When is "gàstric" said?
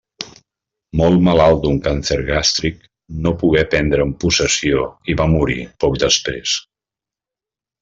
2.29-2.79